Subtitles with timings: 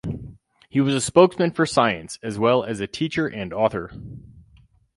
[0.67, 3.91] He was a spokesman for science, as well as a teacher and author.